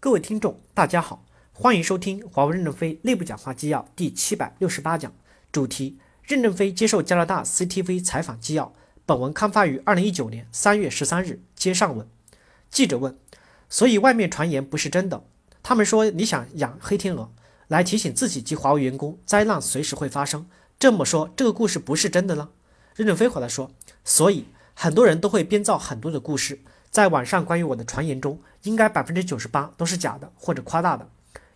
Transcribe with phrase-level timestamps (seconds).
[0.00, 5.12] 各位听众，大家好，欢迎收听华为任正非内部讲话纪要第七百六十八讲，
[5.50, 8.72] 主题：任正非接受加拿大 CTV 采访纪要。
[9.04, 11.42] 本文刊发于二零一九年三月十三日。
[11.56, 12.06] 接上文，
[12.70, 13.18] 记者问：
[13.68, 15.24] 所以外面传言不是真的？
[15.64, 17.32] 他们说你想养黑天鹅，
[17.66, 20.46] 来提醒自己及华为员工，灾难随时会发生。
[20.78, 22.50] 这么说，这个故事不是真的了？
[22.94, 23.72] 任正非回答说：
[24.04, 24.44] 所以
[24.74, 26.60] 很多人都会编造很多的故事。
[26.88, 31.08] 在网上关于我的传言中，应该百分之九十八都是假的或者夸大的，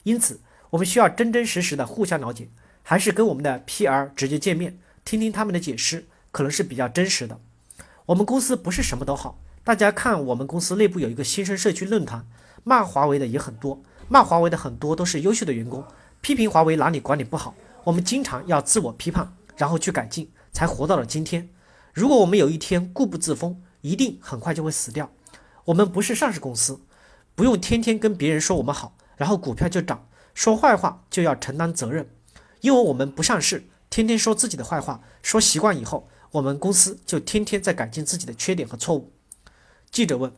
[0.04, 0.40] 因此
[0.70, 2.48] 我们需要真真实实的互相了解，
[2.82, 7.38] 还是跟我们的 PR 直接见面，听听他们的解释，可能是比较真实的。
[8.06, 12.26] 我们公司不是什么都好，大家看我们公司内部有一个新生社区论坛，
[12.64, 15.84] 骂华为的也很多，骂华为的很多都是优秀的员工，
[16.20, 21.48] 批评华为哪里管理不好，我们经常要自我批判，然后去改进，才活到了今天。
[21.92, 25.10] 如果我们有一天固步自封，一定很快就会死掉。
[25.66, 26.80] 我们不是上市公司，
[27.34, 32.08] 不用天天跟别人说我们好，然后股票就涨；说坏话就要承担责任，
[32.60, 39.12] 因为我们不上市，天天说自己的坏话，说习惯以后，我们公司就天天在改进自己的缺点和错误。
[39.90, 40.32] 记者问：“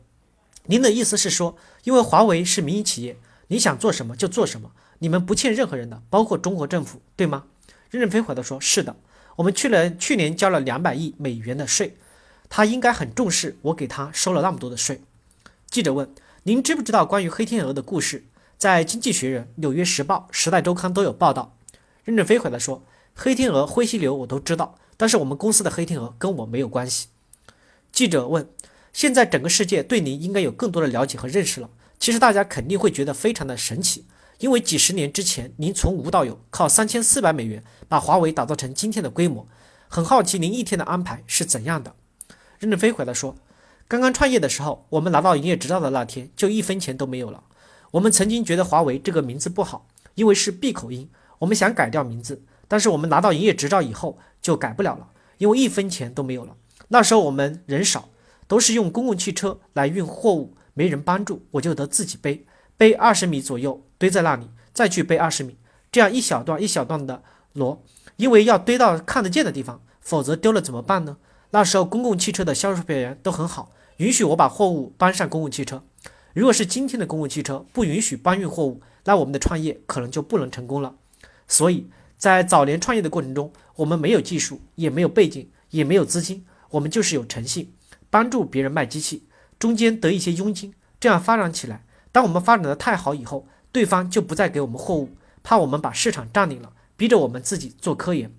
[0.66, 3.16] 您的意思是说，因为华为是民营企业，
[3.48, 7.44] 你想做什么就做什么，你们不欠任何人的，包括中国政府，对吗？”
[7.90, 8.96] 任正非回答说：“是的，
[9.36, 11.96] 我们去年去年交了两百亿美元的税，
[12.48, 15.00] 他应该很重视我给他收了那么多的税。”
[15.70, 16.12] 记者问
[16.46, 18.26] ：“您知不知道关于黑天鹅的故事？
[18.58, 21.56] 在《经济学人》《纽约时报》《时代周刊》都有报道。”
[22.04, 22.84] 任正非回答说
[23.16, 27.06] ：“黑天鹅、灰犀牛我都知道，但是我们公司的黑天鹅跟我没有关系。”
[27.90, 28.46] 记者问
[28.92, 34.04] ：“现在整个世界对您应该有更多的了解和认识了，其实大家肯定会觉得非常的神奇，
[34.38, 39.48] 因为几十年之前您从无到有，靠三千四百美元把华为打造成今天的规模，
[39.88, 41.94] 很好奇您一天的安排是怎样的？”
[42.60, 43.34] 任正非回答说。
[43.94, 47.44] 刚刚创业的时候，我们拿到营业执照的那天就一分钱都没有了。
[47.92, 52.42] 我们曾经觉得华为这个名字不好，因为是闭口音，我们想改掉名字。
[52.66, 56.56] 但是我们拿到营业执照以后就改不了了，因为一分钱都没有了。
[56.88, 58.08] 那时候我们人少，
[58.48, 62.44] 都是用公共汽车来运货物，没人帮助，我就得自己背，
[62.76, 65.56] 背二十米左右堆在那里，再去背二十米，
[65.92, 67.22] 这样一小段一小段的
[67.52, 67.78] 摞，
[68.16, 71.18] 因为要堆到看得见的地方，否则丢了怎么办呢？
[71.50, 75.84] 那时候公共汽车的销售人员都很好，允许我把货物搬上公共汽车。
[76.32, 80.96] 如果是今天的公共汽车不允许搬运货物，那我们的创业可能就不能成功了。
[81.46, 87.72] 所以在早年创业的过程中，我们没有技术，也没有背景，也没有资金，我们就是有诚信，
[88.10, 89.28] 帮助别人卖机器，
[89.58, 91.84] 中间得一些佣金，这样发展起来。
[92.10, 95.10] 当我们发展的太好以后，对方就不再给我们货物，
[95.42, 98.32] 怕我们把市场占领了，逼着我们自己做科研。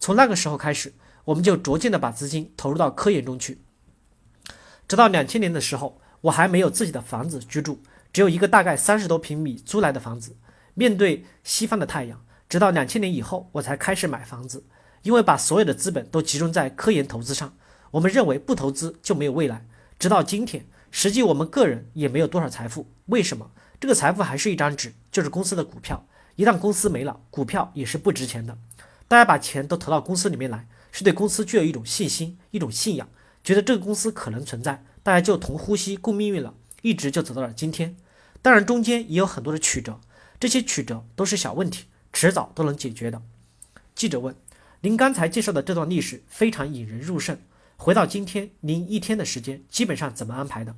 [0.00, 0.94] 从那个时候开始。
[1.24, 3.60] 我们就逐渐的把资金投入到科研中去，
[4.92, 7.80] 直到两千年的时候，我还没有自己的房子居住，
[8.12, 10.36] 只有一个大概三十多平米租来的房子，
[10.74, 12.22] 面对西方的太阳。
[12.46, 14.66] 直到两千年以后，我才开始买房子，
[15.00, 17.54] 因为把所有的资本都集中在科研投资上，
[17.92, 19.66] 我们认为不投资就没有未来。
[19.98, 23.50] 直到今天，实际我们个人也没有多少财富，为什么？
[23.80, 26.06] 这个财富还是一张纸，就是公司的股票。
[26.36, 28.58] 一旦公司没了，股票也是不值钱的。
[29.08, 30.68] 大家把钱都投到公司里面来。
[30.94, 33.08] 是对公司具有一种信心、一种信仰，
[33.44, 37.96] 觉得这个公司可能存在，大家就同呼吸共命运了，一直就走到了今天。
[38.40, 40.00] 当然，中间也有很多的曲折，
[40.38, 43.22] 这些曲折都是小问题，迟早都能解决的。
[43.94, 44.34] 记者问
[44.82, 47.38] ：“您刚才介绍的这段历史非常引人入胜，
[47.76, 50.76] 回到今天，您一天的时间基本上怎么安排的？”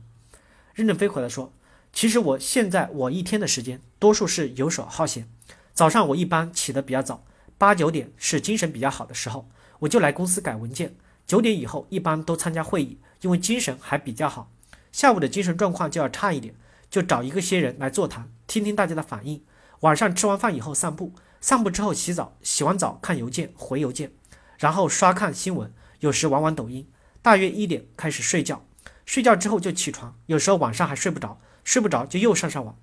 [0.75, 1.53] 任正非回来说
[1.93, 5.29] ：“其实我现在我一天的时间，多数是游手好闲。
[5.73, 7.25] 早上我一般起得比较早，
[7.57, 9.49] 八九点是精神比较好的时候。”
[9.81, 10.95] 我就来公司改文件，
[11.27, 14.51] 九点以后一般都参加会议，因为精神还比较好。
[14.93, 16.55] 下午的精神状况就要差一点，
[16.91, 19.43] 就找一个些人来座谈，听听大家的反应。
[19.81, 24.13] 晚上吃完饭以后散步，散步之后洗澡，洗完澡看邮件回邮件，
[24.59, 26.87] 然后刷看新闻，有时玩玩抖音。
[27.23, 28.65] 大约一点开始睡觉，
[29.05, 32.77] 睡觉之后就起床，有时候晚上还睡不着，睡不着就又上上网。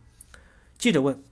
[0.77, 1.23] 记者问：“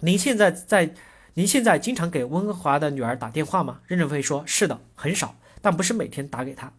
[0.00, 0.94] 您现在在？”
[1.34, 3.80] 您现在经常给温哥华的女儿打电话吗？
[3.86, 6.74] 任正非说：“是的，很少，但不是每天打给她。”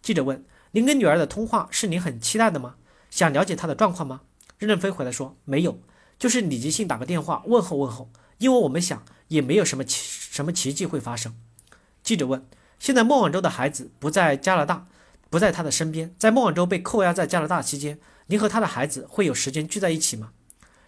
[0.00, 2.76] 记者问：“您跟女儿的通话是您很期待的吗？
[3.10, 4.20] 想了解她的状况吗？”
[4.58, 5.80] 任正非回来说：“没有，
[6.18, 11.34] 就是礼节性打个电话问候问候，因为我们想也没有什么奇什么奇迹会发生。”
[12.04, 12.46] 记者问
[12.78, 14.86] ：“现在孟晚舟的孩子不在加拿大，
[15.28, 20.30] 不在他的身边，在孟晚舟被扣押在加拿大期间，您和他的孩子会有时间聚在一起吗？”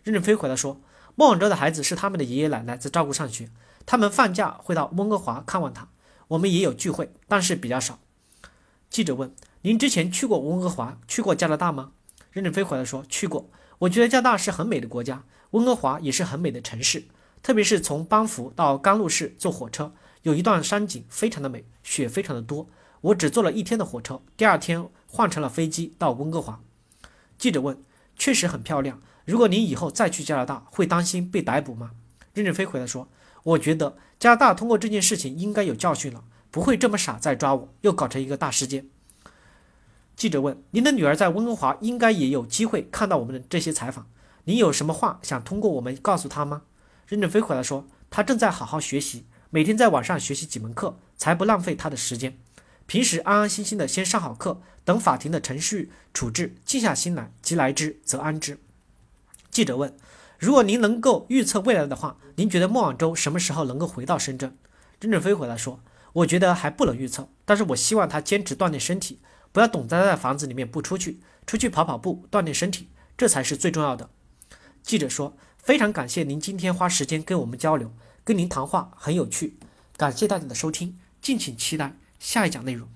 [0.05, 0.81] 任正非回答说。
[1.17, 3.51] 孟晚舟的孩子是他们的爷爷奶奶在照顾上学，
[3.85, 5.89] 他们放假会到温哥华看望他。
[6.29, 7.99] 我们也有聚会，但是比较少。
[8.91, 11.93] 记者问：“您之前去过温哥华，去过加拿大吗？”
[12.31, 13.51] 任正非回来说：“去过。
[13.81, 17.05] 我觉得加拿大是很美的国家，温哥华也是很美的城市，
[17.43, 22.69] 特别是从班夫到甘露市坐火车，有一段山景非常的美，雪非常的多。
[23.01, 26.61] 我只坐了一天的火车，第二天换成了飞机到温哥华。
[27.39, 27.83] 记者问
[28.19, 29.01] ：“确实很漂亮。
[29.25, 31.93] 如果您以后再去加拿大，会担心被逮捕吗？”
[32.35, 33.09] 任正非回答说
[33.43, 38.89] ：“我觉得加拿大通过这件事情应该有教训了，不会这么傻再抓我，又搞成一个大事件。”
[40.17, 44.09] 记者问：“您的女儿在温哥华应该也有机会看到我们的这些采访，
[44.45, 46.63] 您有什么话想通过我们告诉她吗？”
[47.07, 52.37] 任正非回答说：“她正在好好学习，每天在网上学习几门课，才不浪费她的时间。
[52.87, 58.59] 平时安安心心的先上好课，等法庭的程序处置，静下心来，即来之则安之。”
[59.53, 59.97] 记者问
[60.39, 64.57] ：“如果您能够预测未来的话，您觉得莫晚舟什么时候能够回到深圳？”
[65.01, 65.81] 任正非回答说
[66.15, 69.19] ：“我觉得还不能预测，但是我希望他坚持锻炼身体。”
[69.51, 74.11] 不要总待在房子里面不出去，出去跑跑步，锻炼身体，这才是最重要的。
[74.83, 77.91] 记者说：“非常感谢您今天花时间跟我们交流，
[78.25, 79.59] 跟您谈话很有趣，
[79.97, 82.87] 感谢大家的收听，敬请期待下一讲内容。”